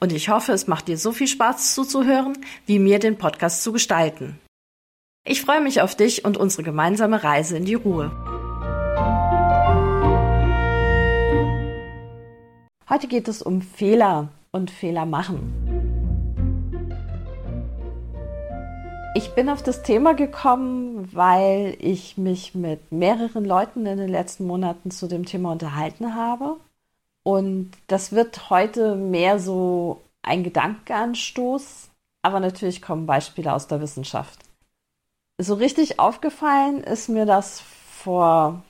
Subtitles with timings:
[0.00, 2.36] Und ich hoffe, es macht dir so viel Spaß zuzuhören,
[2.66, 4.38] wie mir den Podcast zu gestalten.
[5.26, 8.10] Ich freue mich auf dich und unsere gemeinsame Reise in die Ruhe.
[12.90, 15.52] Heute geht es um Fehler und Fehler machen.
[19.16, 24.46] Ich bin auf das Thema gekommen, weil ich mich mit mehreren Leuten in den letzten
[24.46, 26.56] Monaten zu dem Thema unterhalten habe
[27.24, 31.90] und das wird heute mehr so ein Gedankenanstoß,
[32.22, 34.38] aber natürlich kommen Beispiele aus der Wissenschaft.
[35.38, 38.62] So richtig aufgefallen ist mir das vor,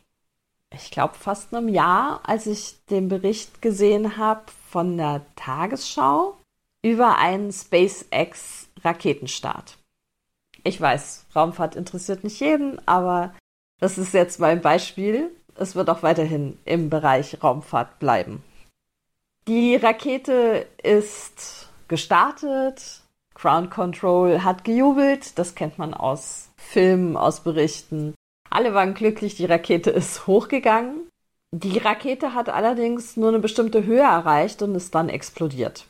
[0.72, 6.38] ich glaube, fast einem Jahr, als ich den Bericht gesehen habe von der Tagesschau
[6.80, 9.76] über einen SpaceX-Raketenstart.
[10.62, 13.34] Ich weiß, Raumfahrt interessiert nicht jeden, aber
[13.78, 18.42] das ist jetzt mein Beispiel es wird auch weiterhin im Bereich Raumfahrt bleiben.
[19.46, 23.00] Die Rakete ist gestartet.
[23.34, 25.38] Ground Control hat gejubelt.
[25.38, 28.14] Das kennt man aus Filmen, aus Berichten.
[28.48, 31.08] Alle waren glücklich, die Rakete ist hochgegangen.
[31.50, 35.86] Die Rakete hat allerdings nur eine bestimmte Höhe erreicht und ist dann explodiert.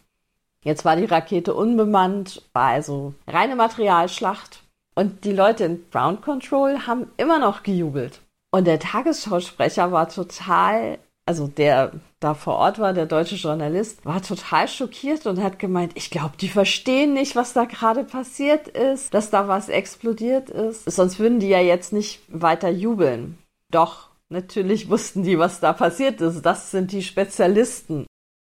[0.63, 4.63] Jetzt war die Rakete unbemannt, war also reine Materialschlacht.
[4.95, 8.21] Und die Leute in Ground Control haben immer noch gejubelt.
[8.55, 14.23] Und der Tagesschausprecher war total, also der da vor Ort war, der deutsche Journalist, war
[14.23, 19.13] total schockiert und hat gemeint, ich glaube, die verstehen nicht, was da gerade passiert ist,
[19.13, 20.89] dass da was explodiert ist.
[20.89, 23.39] Sonst würden die ja jetzt nicht weiter jubeln.
[23.73, 26.43] Doch, natürlich wussten die, was da passiert ist.
[26.43, 28.07] Das sind die Spezialisten.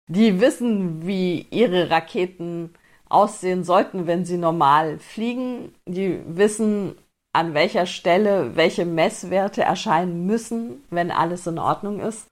[0.08, 2.70] Die wissen, wie ihre Raketen
[3.10, 5.74] aussehen sollten, wenn sie normal fliegen.
[5.84, 6.96] Die wissen,
[7.32, 12.26] an welcher Stelle welche Messwerte erscheinen müssen, wenn alles in Ordnung ist.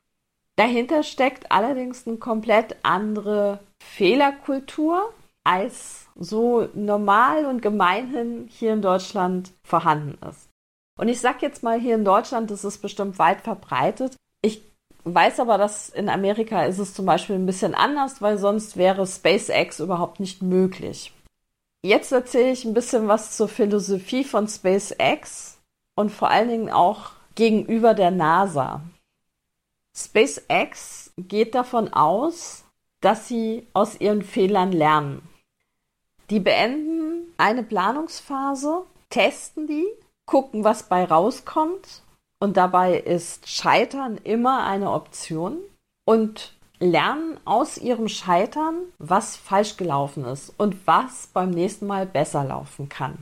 [0.56, 5.12] Dahinter steckt allerdings eine komplett andere Fehlerkultur,
[5.44, 10.48] als so normal und gemeinhin hier in Deutschland vorhanden ist.
[10.98, 14.16] Und ich sage jetzt mal hier in Deutschland, ist bestimmt weit verbreitet.
[14.42, 14.62] Ich
[15.04, 19.06] weiß aber, dass in Amerika ist es zum Beispiel ein bisschen anders, weil sonst wäre
[19.06, 21.12] SpaceX überhaupt nicht möglich.
[21.82, 25.58] Jetzt erzähle ich ein bisschen was zur Philosophie von SpaceX
[25.94, 28.82] und vor allen Dingen auch gegenüber der NASA.
[29.94, 32.64] SpaceX geht davon aus,
[33.00, 35.22] dass sie aus ihren Fehlern lernen.
[36.30, 39.86] Die beenden eine Planungsphase, testen die,
[40.26, 42.02] gucken, was bei rauskommt
[42.40, 45.58] und dabei ist Scheitern immer eine Option
[46.04, 52.44] und lernen aus ihrem Scheitern, was falsch gelaufen ist und was beim nächsten Mal besser
[52.44, 53.18] laufen kann.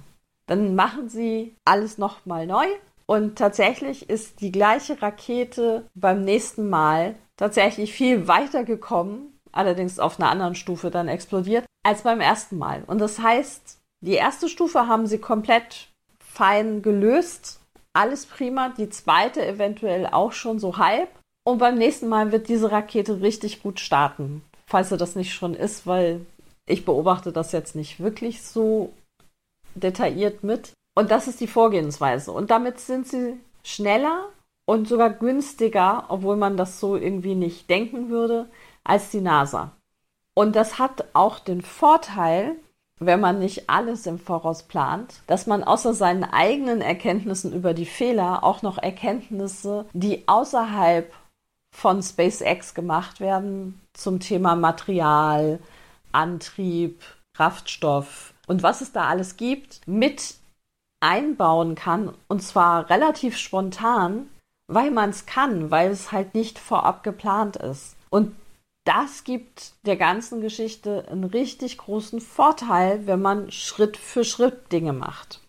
[0.49, 2.67] Dann machen sie alles nochmal neu
[3.07, 10.19] und tatsächlich ist die gleiche Rakete beim nächsten Mal tatsächlich viel weiter gekommen, allerdings auf
[10.21, 12.83] einer anderen Stufe dann explodiert, als beim ersten Mal.
[12.87, 15.89] Und das heißt, die erste Stufe haben sie komplett
[16.19, 17.61] fein gelöst,
[17.93, 21.09] alles prima, die zweite eventuell auch schon so halb
[21.47, 24.43] und beim nächsten Mal wird diese Rakete richtig gut starten.
[24.67, 26.27] Falls er das nicht schon ist, weil
[26.67, 28.93] ich beobachte das jetzt nicht wirklich so
[29.77, 30.73] detailliert mit.
[30.97, 32.33] Und das ist die Vorgehensweise.
[32.33, 34.25] Und damit sind sie schneller
[34.65, 38.49] und sogar günstiger, obwohl man das so irgendwie nicht denken würde,
[38.83, 39.71] als die NASA.
[40.35, 42.57] Und das hat auch den Vorteil,
[42.99, 47.87] wenn man nicht alles im Voraus plant, dass man außer seinen eigenen Erkenntnissen über die
[47.87, 51.13] Fehler auch noch Erkenntnisse, die außerhalb
[51.77, 55.61] von SpaceX gemacht werden zum Thema Material,
[56.11, 57.03] Antrieb,
[57.37, 60.37] Kraftstoff und was es da alles gibt, mit
[61.01, 64.31] einbauen kann und zwar relativ spontan,
[64.73, 67.97] weil man es kann, weil es halt nicht vorab geplant ist.
[68.09, 68.35] Und
[68.87, 74.95] das gibt der ganzen Geschichte einen richtig großen Vorteil, wenn man Schritt für Schritt Dinge
[74.95, 75.41] macht.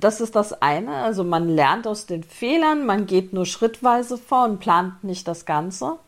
[0.00, 0.96] Das ist das eine.
[0.96, 5.44] Also man lernt aus den Fehlern, man geht nur schrittweise vor und plant nicht das
[5.44, 5.98] Ganze.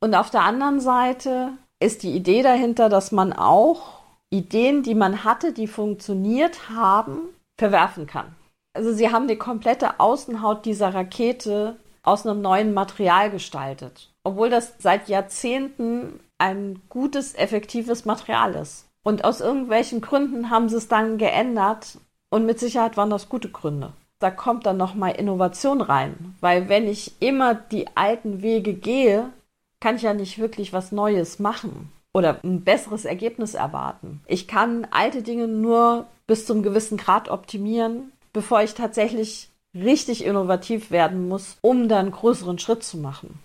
[0.00, 4.00] Und auf der anderen Seite ist die Idee dahinter, dass man auch
[4.30, 7.20] Ideen, die man hatte, die funktioniert haben,
[7.58, 8.34] verwerfen kann.
[8.74, 14.74] Also sie haben die komplette Außenhaut dieser Rakete aus einem neuen Material gestaltet, obwohl das
[14.78, 18.86] seit Jahrzehnten ein gutes, effektives Material ist.
[19.02, 21.98] Und aus irgendwelchen Gründen haben sie es dann geändert.
[22.34, 23.92] Und mit Sicherheit waren das gute Gründe.
[24.18, 26.34] Da kommt dann nochmal Innovation rein.
[26.40, 29.30] Weil wenn ich immer die alten Wege gehe,
[29.78, 34.20] kann ich ja nicht wirklich was Neues machen oder ein besseres Ergebnis erwarten.
[34.26, 40.90] Ich kann alte Dinge nur bis zum gewissen Grad optimieren, bevor ich tatsächlich richtig innovativ
[40.90, 43.38] werden muss, um dann größeren Schritt zu machen.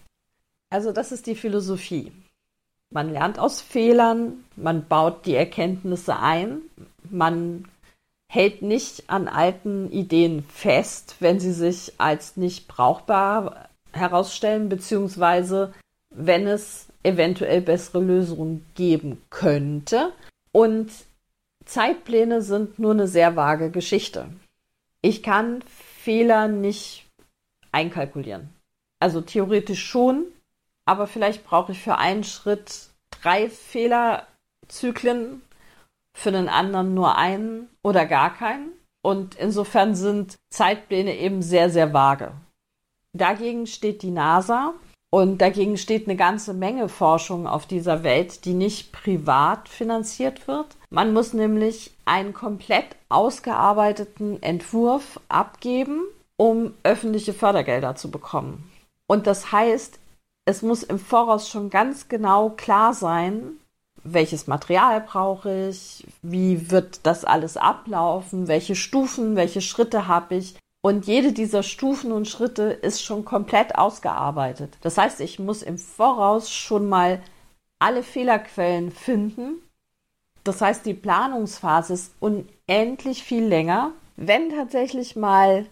[0.71, 2.11] Also das ist die Philosophie.
[2.89, 6.61] Man lernt aus Fehlern, man baut die Erkenntnisse ein,
[7.07, 7.65] man
[8.31, 15.73] hält nicht an alten Ideen fest, wenn sie sich als nicht brauchbar herausstellen, beziehungsweise
[16.11, 20.13] wenn es eventuell bessere Lösungen geben könnte.
[20.51, 20.91] Und
[21.65, 24.27] Zeitpläne sind nur eine sehr vage Geschichte.
[25.01, 27.07] Ich kann Fehler nicht
[27.71, 28.49] einkalkulieren.
[28.99, 30.25] Also theoretisch schon,
[30.85, 35.41] aber vielleicht brauche ich für einen Schritt drei Fehlerzyklen,
[36.15, 38.71] für den anderen nur einen oder gar keinen.
[39.01, 42.33] Und insofern sind Zeitpläne eben sehr, sehr vage.
[43.13, 44.73] Dagegen steht die NASA
[45.11, 50.77] und dagegen steht eine ganze Menge Forschung auf dieser Welt, die nicht privat finanziert wird.
[50.89, 56.01] Man muss nämlich einen komplett ausgearbeiteten Entwurf abgeben,
[56.37, 58.69] um öffentliche Fördergelder zu bekommen.
[59.07, 59.99] Und das heißt,
[60.45, 63.58] es muss im Voraus schon ganz genau klar sein,
[64.03, 70.55] welches Material brauche ich, wie wird das alles ablaufen, welche Stufen, welche Schritte habe ich,
[70.81, 74.77] und jede dieser Stufen und Schritte ist schon komplett ausgearbeitet.
[74.81, 77.21] Das heißt, ich muss im Voraus schon mal
[77.79, 79.61] alle Fehlerquellen finden.
[80.45, 83.91] Das heißt, die Planungsphase ist unendlich viel länger.
[84.15, 85.65] Wenn tatsächlich mal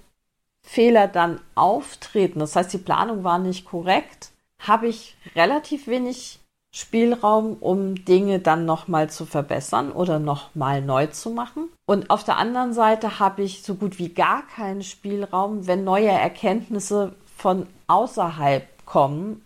[0.62, 6.40] Fehler dann auftreten, das heißt, die Planung war nicht korrekt, habe ich relativ wenig
[6.78, 11.70] Spielraum, um Dinge dann nochmal zu verbessern oder nochmal neu zu machen.
[11.88, 16.10] Und auf der anderen Seite habe ich so gut wie gar keinen Spielraum, wenn neue
[16.10, 19.44] Erkenntnisse von außerhalb kommen.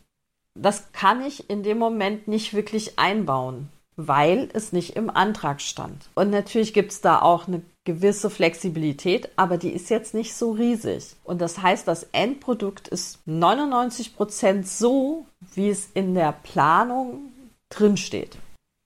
[0.60, 6.10] Das kann ich in dem Moment nicht wirklich einbauen, weil es nicht im Antrag stand.
[6.16, 10.52] Und natürlich gibt es da auch eine gewisse Flexibilität, aber die ist jetzt nicht so
[10.52, 11.16] riesig.
[11.24, 15.26] Und das heißt, das Endprodukt ist 99 Prozent so,
[15.56, 17.32] wie es in der Planung
[17.70, 18.38] drinsteht.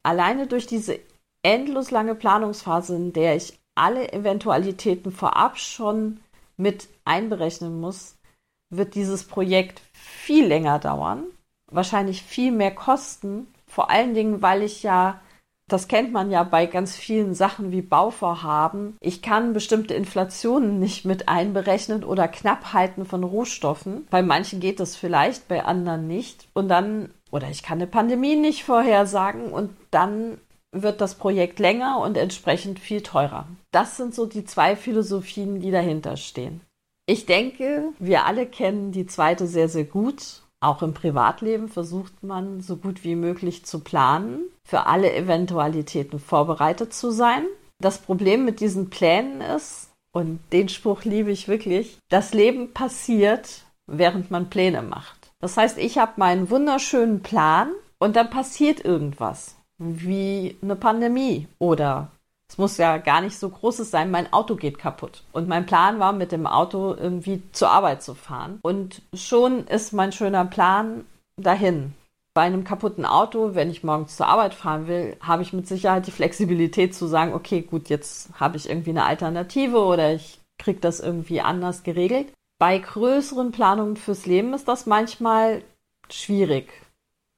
[0.03, 0.99] Alleine durch diese
[1.43, 6.21] endlos lange Planungsphase, in der ich alle Eventualitäten vorab schon
[6.55, 8.15] mit einberechnen muss,
[8.69, 11.25] wird dieses Projekt viel länger dauern,
[11.69, 15.19] wahrscheinlich viel mehr kosten, vor allen Dingen, weil ich ja
[15.67, 18.97] das kennt man ja bei ganz vielen Sachen wie Bauvorhaben.
[19.01, 24.05] Ich kann bestimmte Inflationen nicht mit einberechnen oder Knappheiten von Rohstoffen.
[24.11, 26.47] Bei manchen geht das vielleicht, bei anderen nicht.
[26.53, 30.37] Und dann, oder ich kann eine Pandemie nicht vorhersagen und dann
[30.71, 33.47] wird das Projekt länger und entsprechend viel teurer.
[33.71, 36.61] Das sind so die zwei Philosophien, die dahinter stehen.
[37.07, 42.61] Ich denke, wir alle kennen die zweite sehr, sehr gut auch im Privatleben versucht man
[42.61, 47.45] so gut wie möglich zu planen, für alle Eventualitäten vorbereitet zu sein.
[47.79, 53.63] Das Problem mit diesen Plänen ist, und den Spruch liebe ich wirklich, das Leben passiert,
[53.85, 55.31] während man Pläne macht.
[55.41, 57.69] Das heißt, ich habe meinen wunderschönen Plan
[57.99, 62.11] und dann passiert irgendwas, wie eine Pandemie oder
[62.49, 65.23] es muss ja gar nicht so großes sein, mein Auto geht kaputt.
[65.31, 68.59] Und mein Plan war, mit dem Auto irgendwie zur Arbeit zu fahren.
[68.61, 71.05] Und schon ist mein schöner Plan
[71.41, 71.93] dahin.
[72.35, 76.05] Bei einem kaputten Auto, wenn ich morgens zur Arbeit fahren will, habe ich mit Sicherheit
[76.05, 80.79] die Flexibilität zu sagen, okay, gut, jetzt habe ich irgendwie eine Alternative oder ich kriege
[80.79, 82.31] das irgendwie anders geregelt.
[82.59, 85.61] Bei größeren Planungen fürs Leben ist das manchmal
[86.09, 86.71] schwierig,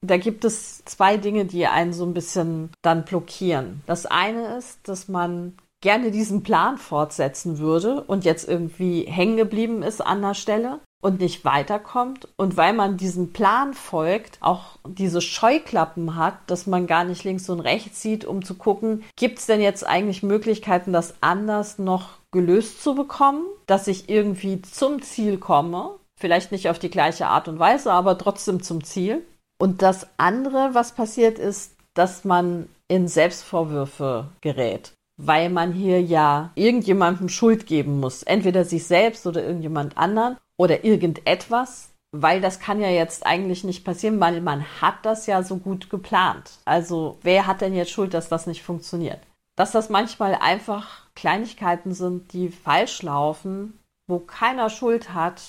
[0.00, 3.82] da gibt es zwei Dinge, die einen so ein bisschen dann blockieren.
[3.86, 9.82] Das eine ist, dass man gerne diesen Plan fortsetzen würde und jetzt irgendwie hängen geblieben
[9.82, 12.28] ist an der Stelle und nicht weiterkommt.
[12.36, 17.48] Und weil man diesem Plan folgt, auch diese Scheuklappen hat, dass man gar nicht links
[17.48, 22.10] und rechts sieht, um zu gucken, gibt es denn jetzt eigentlich Möglichkeiten, das anders noch
[22.32, 25.94] gelöst zu bekommen, dass ich irgendwie zum Ziel komme.
[26.16, 29.24] Vielleicht nicht auf die gleiche Art und Weise, aber trotzdem zum Ziel.
[29.58, 36.50] Und das andere, was passiert ist, dass man in Selbstvorwürfe gerät, weil man hier ja
[36.54, 42.80] irgendjemandem Schuld geben muss, entweder sich selbst oder irgendjemand anderen oder irgendetwas, weil das kann
[42.80, 46.52] ja jetzt eigentlich nicht passieren, weil man hat das ja so gut geplant.
[46.64, 49.18] Also wer hat denn jetzt Schuld, dass das nicht funktioniert?
[49.56, 55.42] Dass das manchmal einfach Kleinigkeiten sind, die falsch laufen, wo keiner Schuld hat.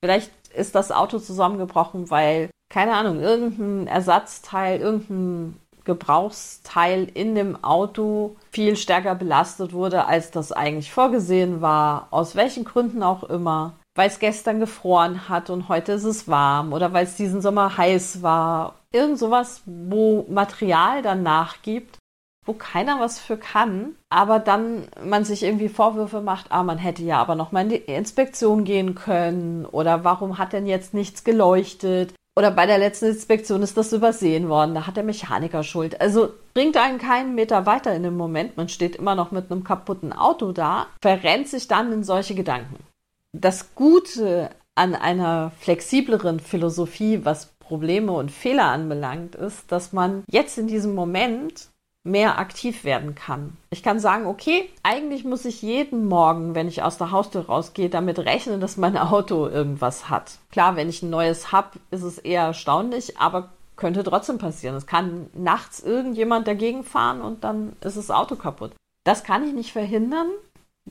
[0.00, 8.36] Vielleicht ist das Auto zusammengebrochen, weil keine Ahnung, irgendein Ersatzteil, irgendein Gebrauchsteil in dem Auto
[8.52, 14.08] viel stärker belastet wurde, als das eigentlich vorgesehen war, aus welchen Gründen auch immer, weil
[14.08, 18.22] es gestern gefroren hat und heute ist es warm oder weil es diesen Sommer heiß
[18.22, 18.74] war.
[18.92, 21.98] Irgend sowas, wo Material dann nachgibt,
[22.44, 27.02] wo keiner was für kann, aber dann man sich irgendwie Vorwürfe macht, ah, man hätte
[27.02, 31.24] ja aber noch mal in die Inspektion gehen können oder warum hat denn jetzt nichts
[31.24, 32.14] geleuchtet?
[32.38, 36.00] Oder bei der letzten Inspektion ist das übersehen worden, da hat der Mechaniker Schuld.
[36.00, 39.64] Also bringt einen keinen Meter weiter in dem Moment, man steht immer noch mit einem
[39.64, 42.76] kaputten Auto da, verrennt sich dann in solche Gedanken.
[43.32, 50.58] Das Gute an einer flexibleren Philosophie, was Probleme und Fehler anbelangt, ist, dass man jetzt
[50.58, 51.70] in diesem Moment
[52.04, 53.56] mehr aktiv werden kann.
[53.70, 57.90] Ich kann sagen, okay, eigentlich muss ich jeden Morgen, wenn ich aus der Haustür rausgehe,
[57.90, 60.38] damit rechnen, dass mein Auto irgendwas hat.
[60.50, 64.76] Klar, wenn ich ein neues habe, ist es eher erstaunlich, aber könnte trotzdem passieren.
[64.76, 68.72] Es kann nachts irgendjemand dagegen fahren und dann ist das Auto kaputt.
[69.04, 70.28] Das kann ich nicht verhindern.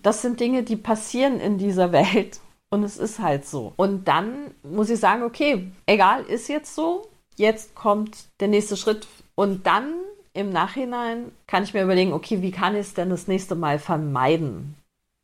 [0.01, 3.73] Das sind Dinge, die passieren in dieser Welt und es ist halt so.
[3.75, 7.07] Und dann muss ich sagen, okay, egal, ist jetzt so.
[7.35, 9.93] Jetzt kommt der nächste Schritt und dann
[10.37, 13.79] im Nachhinein kann ich mir überlegen, okay, wie kann ich es denn das nächste Mal
[13.79, 14.75] vermeiden?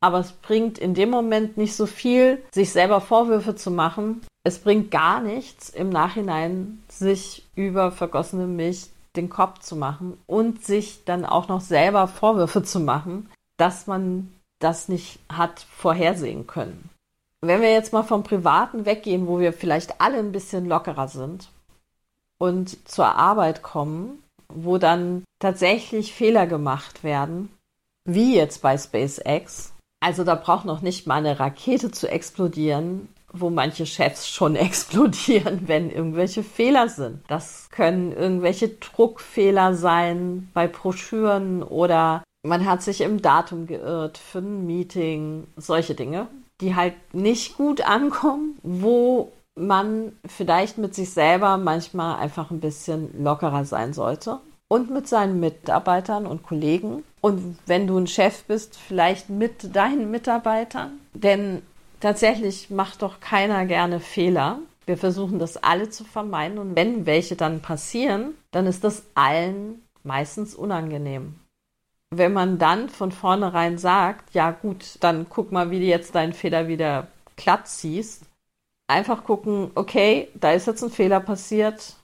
[0.01, 4.21] Aber es bringt in dem Moment nicht so viel, sich selber Vorwürfe zu machen.
[4.43, 10.65] Es bringt gar nichts, im Nachhinein sich über vergossene Milch den Kopf zu machen und
[10.65, 16.89] sich dann auch noch selber Vorwürfe zu machen, dass man das nicht hat vorhersehen können.
[17.41, 21.49] Wenn wir jetzt mal vom Privaten weggehen, wo wir vielleicht alle ein bisschen lockerer sind
[22.39, 24.22] und zur Arbeit kommen,
[24.55, 27.49] wo dann tatsächlich Fehler gemacht werden,
[28.05, 29.73] wie jetzt bei SpaceX.
[29.99, 35.67] Also da braucht noch nicht mal eine Rakete zu explodieren, wo manche Chefs schon explodieren,
[35.67, 37.21] wenn irgendwelche Fehler sind.
[37.27, 44.39] Das können irgendwelche Druckfehler sein bei Broschüren oder man hat sich im Datum geirrt für
[44.39, 46.27] ein Meeting, solche Dinge,
[46.59, 53.23] die halt nicht gut ankommen, wo man vielleicht mit sich selber manchmal einfach ein bisschen
[53.23, 57.03] lockerer sein sollte und mit seinen Mitarbeitern und Kollegen.
[57.21, 60.99] Und wenn du ein Chef bist, vielleicht mit deinen Mitarbeitern.
[61.13, 61.61] Denn
[61.99, 64.59] tatsächlich macht doch keiner gerne Fehler.
[64.85, 66.57] Wir versuchen das alle zu vermeiden.
[66.57, 71.35] Und wenn welche dann passieren, dann ist das allen meistens unangenehm.
[72.09, 76.33] Wenn man dann von vornherein sagt, ja gut, dann guck mal, wie du jetzt deinen
[76.33, 77.07] Fehler wieder
[77.37, 78.23] glatt ziehst,
[78.87, 81.95] einfach gucken, okay, da ist jetzt ein Fehler passiert.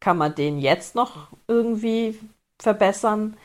[0.00, 2.18] Kann man den jetzt noch irgendwie
[2.58, 3.36] verbessern?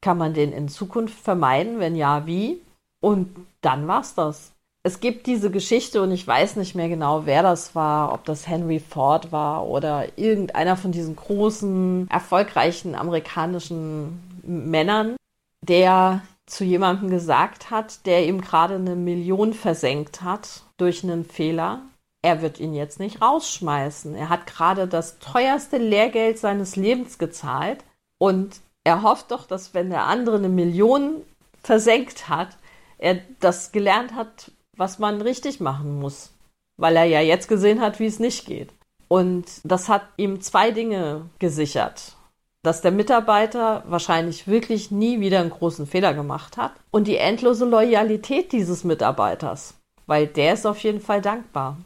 [0.00, 1.78] Kann man den in Zukunft vermeiden?
[1.78, 2.60] Wenn ja, wie?
[3.00, 4.52] Und dann war's das.
[4.84, 8.48] Es gibt diese Geschichte und ich weiß nicht mehr genau, wer das war, ob das
[8.48, 15.14] Henry Ford war oder irgendeiner von diesen großen, erfolgreichen amerikanischen Männern,
[15.60, 21.82] der zu jemandem gesagt hat, der ihm gerade eine Million versenkt hat durch einen Fehler
[22.22, 24.14] er wird ihn jetzt nicht rausschmeißen.
[24.14, 27.84] Er hat gerade das teuerste Lehrgeld seines Lebens gezahlt
[28.18, 31.22] und er hofft doch, dass wenn der andere eine Million
[31.62, 32.56] versenkt hat,
[32.98, 36.32] er das gelernt hat, was man richtig machen muss,
[36.76, 38.70] weil er ja jetzt gesehen hat, wie es nicht geht.
[39.08, 42.16] Und das hat ihm zwei Dinge gesichert.
[42.62, 47.64] Dass der Mitarbeiter wahrscheinlich wirklich nie wieder einen großen Fehler gemacht hat und die endlose
[47.64, 49.74] Loyalität dieses Mitarbeiters,
[50.06, 51.76] weil der ist auf jeden Fall dankbar.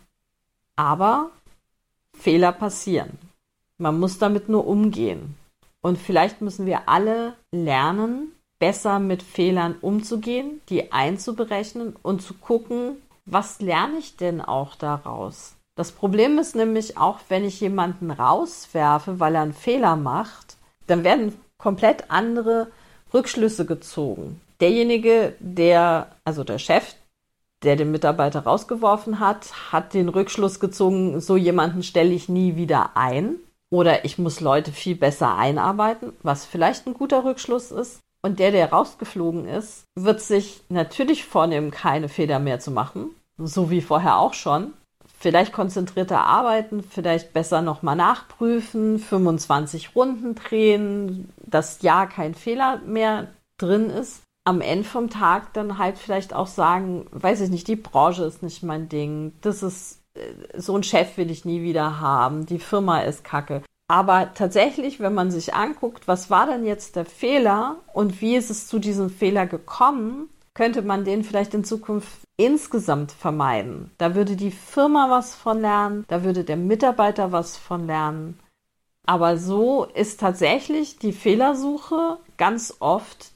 [0.76, 1.30] Aber
[2.16, 3.18] Fehler passieren.
[3.78, 5.36] Man muss damit nur umgehen.
[5.82, 12.96] Und vielleicht müssen wir alle lernen, besser mit Fehlern umzugehen, die einzuberechnen und zu gucken,
[13.26, 15.56] was lerne ich denn auch daraus?
[15.76, 20.56] Das Problem ist nämlich auch, wenn ich jemanden rauswerfe, weil er einen Fehler macht,
[20.86, 22.68] dann werden komplett andere
[23.12, 24.40] Rückschlüsse gezogen.
[24.60, 26.94] Derjenige, der, also der Chef,
[27.62, 32.90] der den Mitarbeiter rausgeworfen hat, hat den Rückschluss gezogen, so jemanden stelle ich nie wieder
[32.96, 33.36] ein.
[33.70, 38.00] Oder ich muss Leute viel besser einarbeiten, was vielleicht ein guter Rückschluss ist.
[38.22, 43.10] Und der, der rausgeflogen ist, wird sich natürlich vornehmen, keine Fehler mehr zu machen.
[43.38, 44.72] So wie vorher auch schon.
[45.18, 53.28] Vielleicht konzentrierter arbeiten, vielleicht besser nochmal nachprüfen, 25 Runden drehen, dass ja kein Fehler mehr
[53.58, 57.76] drin ist am Ende vom Tag dann halt vielleicht auch sagen, weiß ich nicht, die
[57.76, 62.00] Branche ist nicht mein Ding, das ist, äh, so ein Chef will ich nie wieder
[62.00, 63.62] haben, die Firma ist kacke.
[63.88, 68.50] Aber tatsächlich, wenn man sich anguckt, was war denn jetzt der Fehler und wie ist
[68.50, 73.90] es zu diesem Fehler gekommen, könnte man den vielleicht in Zukunft insgesamt vermeiden.
[73.98, 78.38] Da würde die Firma was von lernen, da würde der Mitarbeiter was von lernen.
[79.06, 83.35] Aber so ist tatsächlich die Fehlersuche ganz oft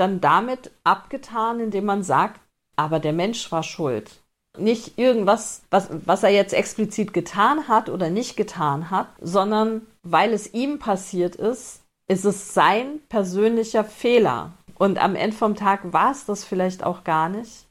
[0.00, 2.40] dann damit abgetan, indem man sagt,
[2.74, 4.10] aber der Mensch war schuld.
[4.58, 10.32] Nicht irgendwas, was, was er jetzt explizit getan hat oder nicht getan hat, sondern weil
[10.32, 14.52] es ihm passiert ist, ist es sein persönlicher Fehler.
[14.76, 17.66] Und am Ende vom Tag war es das vielleicht auch gar nicht.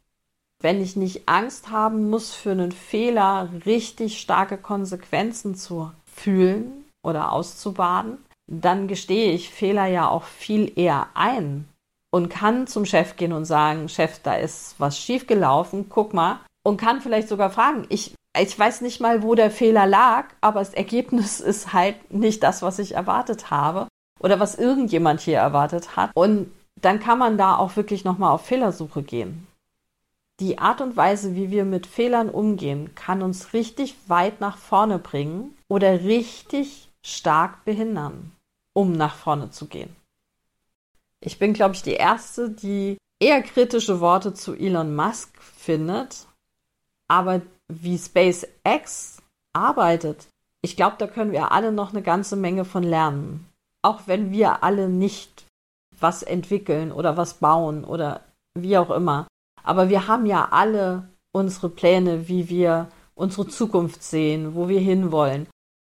[0.61, 7.31] Wenn ich nicht Angst haben muss, für einen Fehler richtig starke Konsequenzen zu fühlen oder
[7.31, 11.67] auszubaden, dann gestehe ich Fehler ja auch viel eher ein
[12.11, 16.39] und kann zum Chef gehen und sagen, Chef, da ist was schiefgelaufen, guck mal.
[16.63, 20.59] Und kann vielleicht sogar fragen, ich, ich weiß nicht mal, wo der Fehler lag, aber
[20.59, 23.87] das Ergebnis ist halt nicht das, was ich erwartet habe
[24.19, 26.11] oder was irgendjemand hier erwartet hat.
[26.15, 26.51] Und
[26.81, 29.47] dann kann man da auch wirklich nochmal auf Fehlersuche gehen.
[30.39, 34.97] Die Art und Weise, wie wir mit Fehlern umgehen, kann uns richtig weit nach vorne
[34.97, 38.31] bringen oder richtig stark behindern,
[38.73, 39.93] um nach vorne zu gehen.
[41.21, 46.27] Ich bin, glaube ich, die Erste, die eher kritische Worte zu Elon Musk findet,
[47.07, 49.21] aber wie SpaceX
[49.53, 50.27] arbeitet,
[50.61, 53.47] ich glaube, da können wir alle noch eine ganze Menge von lernen.
[53.81, 55.45] Auch wenn wir alle nicht
[55.99, 58.21] was entwickeln oder was bauen oder
[58.55, 59.27] wie auch immer.
[59.63, 65.47] Aber wir haben ja alle unsere Pläne, wie wir unsere Zukunft sehen, wo wir hinwollen.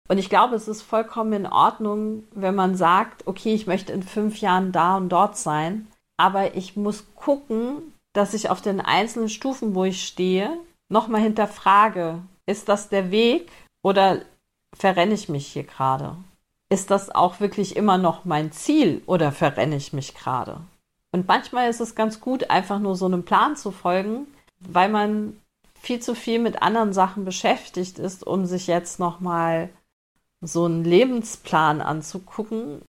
[0.08, 4.04] Und ich glaube, es ist vollkommen in Ordnung, wenn man sagt, okay, ich möchte in
[4.04, 5.88] fünf Jahren da und dort sein,
[6.18, 10.58] aber ich muss gucken, dass ich auf den einzelnen Stufen, wo ich stehe,
[10.90, 13.52] nochmal hinterfrage, ist das der Weg
[13.84, 14.22] oder
[14.76, 16.16] verrenne ich mich hier gerade?
[16.70, 20.60] ist das auch wirklich immer noch mein Ziel oder verrenne ich mich gerade?
[21.12, 24.28] Und manchmal ist es ganz gut, einfach nur so einem Plan zu folgen,
[24.60, 25.40] weil man
[25.80, 29.70] viel zu viel mit anderen Sachen beschäftigt ist, um sich jetzt nochmal
[30.42, 32.82] so einen Lebensplan anzugucken.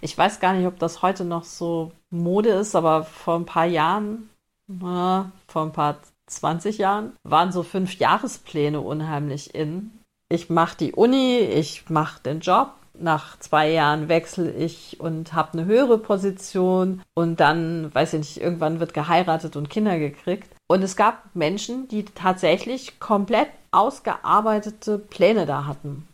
[0.00, 3.66] Ich weiß gar nicht, ob das heute noch so Mode ist, aber vor ein paar
[3.66, 4.28] Jahren,
[4.66, 9.92] na, vor ein paar 20 Jahren, waren so fünf Jahrespläne unheimlich in.
[10.28, 15.52] Ich mache die Uni, ich mache den Job, nach zwei Jahren wechsle ich und habe
[15.52, 20.54] eine höhere Position und dann, weiß ich nicht, irgendwann wird geheiratet und Kinder gekriegt.
[20.66, 26.08] Und es gab Menschen, die tatsächlich komplett ausgearbeitete Pläne da hatten.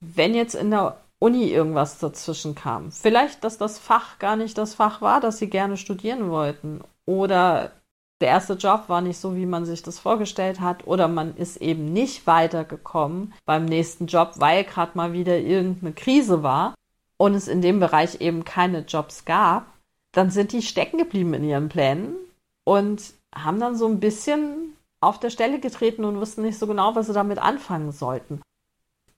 [0.00, 4.74] Wenn jetzt in der Uni irgendwas dazwischen kam, vielleicht, dass das Fach gar nicht das
[4.74, 7.72] Fach war, das sie gerne studieren wollten, oder
[8.20, 11.56] der erste Job war nicht so, wie man sich das vorgestellt hat, oder man ist
[11.58, 16.74] eben nicht weitergekommen beim nächsten Job, weil gerade mal wieder irgendeine Krise war
[17.16, 19.66] und es in dem Bereich eben keine Jobs gab,
[20.12, 22.16] dann sind die stecken geblieben in ihren Plänen
[22.64, 26.94] und haben dann so ein bisschen auf der Stelle getreten und wussten nicht so genau,
[26.94, 28.40] was sie damit anfangen sollten.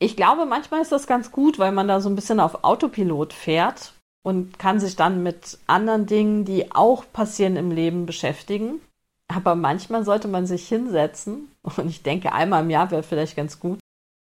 [0.03, 3.35] Ich glaube, manchmal ist das ganz gut, weil man da so ein bisschen auf Autopilot
[3.35, 8.81] fährt und kann sich dann mit anderen Dingen, die auch passieren im Leben, beschäftigen.
[9.29, 13.61] Aber manchmal sollte man sich hinsetzen, und ich denke, einmal im Jahr wäre vielleicht ganz
[13.61, 13.79] gut,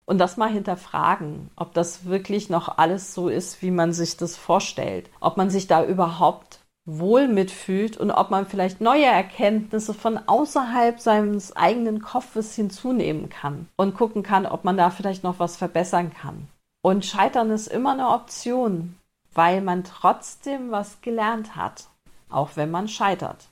[0.06, 4.36] und das mal hinterfragen, ob das wirklich noch alles so ist, wie man sich das
[4.36, 6.59] vorstellt, ob man sich da überhaupt
[6.97, 13.67] wohl mitfühlt und ob man vielleicht neue Erkenntnisse von außerhalb seines eigenen Kopfes hinzunehmen kann
[13.75, 16.47] und gucken kann, ob man da vielleicht noch was verbessern kann.
[16.82, 18.95] Und Scheitern ist immer eine Option,
[19.34, 21.88] weil man trotzdem was gelernt hat,
[22.30, 23.49] auch wenn man scheitert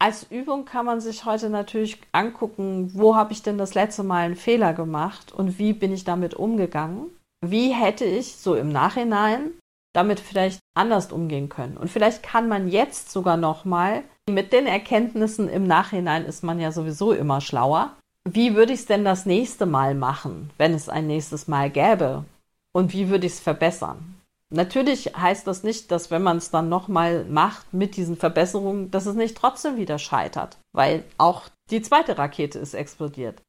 [0.00, 4.24] als Übung kann man sich heute natürlich angucken, wo habe ich denn das letzte Mal
[4.24, 7.10] einen Fehler gemacht und wie bin ich damit umgegangen?
[7.42, 9.50] Wie hätte ich so im Nachhinein
[9.92, 11.76] damit vielleicht anders umgehen können?
[11.76, 16.60] Und vielleicht kann man jetzt sogar noch mal mit den Erkenntnissen im Nachhinein ist man
[16.60, 17.96] ja sowieso immer schlauer.
[18.28, 22.24] Wie würde ich es denn das nächste Mal machen, wenn es ein nächstes Mal gäbe?
[22.72, 24.16] Und wie würde ich es verbessern?
[24.50, 29.06] Natürlich heißt das nicht, dass wenn man es dann nochmal macht mit diesen Verbesserungen, dass
[29.06, 33.40] es nicht trotzdem wieder scheitert, weil auch die zweite Rakete ist explodiert.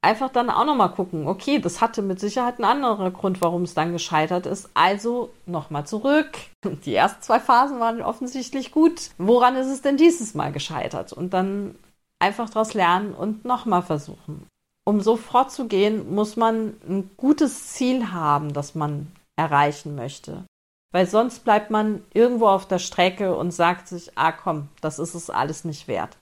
[0.00, 3.74] Einfach dann auch nochmal gucken, okay, das hatte mit Sicherheit einen anderen Grund, warum es
[3.74, 4.70] dann gescheitert ist.
[4.74, 6.30] Also nochmal zurück.
[6.84, 9.10] Die ersten zwei Phasen waren offensichtlich gut.
[9.18, 11.12] Woran ist es denn dieses Mal gescheitert?
[11.12, 11.74] Und dann
[12.20, 14.46] einfach daraus lernen und nochmal versuchen.
[14.86, 20.44] Um so vorzugehen, muss man ein gutes Ziel haben, das man erreichen möchte.
[20.92, 25.14] Weil sonst bleibt man irgendwo auf der Strecke und sagt sich, ah komm, das ist
[25.14, 26.16] es alles nicht wert.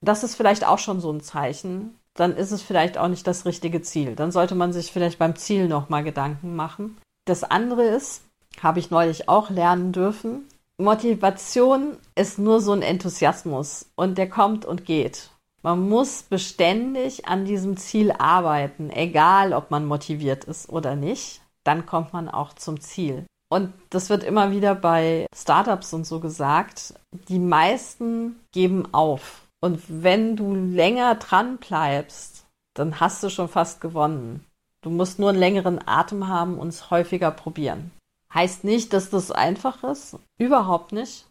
[0.00, 1.98] Das ist vielleicht auch schon so ein Zeichen.
[2.16, 4.14] Dann ist es vielleicht auch nicht das richtige Ziel.
[4.14, 6.98] Dann sollte man sich vielleicht beim Ziel nochmal Gedanken machen.
[7.26, 8.22] Das andere ist,
[8.62, 10.46] habe ich neulich auch lernen dürfen,
[10.76, 15.30] Motivation ist nur so ein Enthusiasmus und der kommt und geht.
[15.62, 21.40] Man muss beständig an diesem Ziel arbeiten, egal ob man motiviert ist oder nicht.
[21.66, 23.24] dann kommt man auch zum Ziel.
[23.48, 26.92] Und das wird immer wieder bei Startups und so gesagt,
[27.28, 29.43] die meisten geben auf.
[29.64, 34.44] Und wenn du länger dran bleibst, dann hast du schon fast gewonnen.
[34.82, 37.90] Du musst nur einen längeren Atem haben und es häufiger probieren.
[38.34, 40.18] Heißt nicht, dass das einfach ist.
[40.36, 41.24] Überhaupt nicht.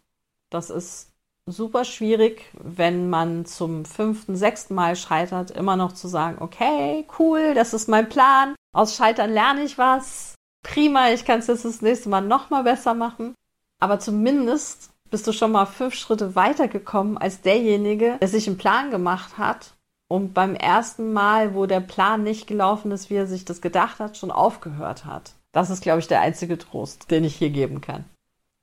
[0.50, 1.12] Das ist
[1.46, 7.54] super schwierig, wenn man zum fünften, sechsten Mal scheitert, immer noch zu sagen, okay, cool,
[7.54, 8.56] das ist mein Plan.
[8.74, 10.34] Aus Scheitern lerne ich was.
[10.64, 13.36] Prima, ich kann es jetzt das nächste Mal noch mal besser machen.
[13.78, 18.90] Aber zumindest bist du schon mal fünf Schritte weitergekommen als derjenige, der sich einen Plan
[18.90, 19.74] gemacht hat
[20.08, 24.00] und beim ersten Mal, wo der Plan nicht gelaufen ist, wie er sich das gedacht
[24.00, 25.34] hat, schon aufgehört hat.
[25.52, 28.06] Das ist, glaube ich, der einzige Trost, den ich hier geben kann.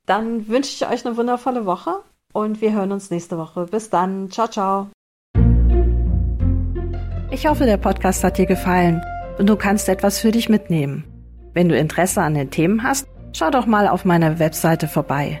[0.04, 2.00] Dann wünsche ich euch eine wundervolle Woche
[2.34, 3.64] und wir hören uns nächste Woche.
[3.64, 4.30] Bis dann.
[4.30, 4.88] Ciao, ciao.
[7.30, 9.00] Ich hoffe, der Podcast hat dir gefallen
[9.38, 11.04] und du kannst etwas für dich mitnehmen.
[11.54, 15.40] Wenn du Interesse an den Themen hast, schau doch mal auf meiner Webseite vorbei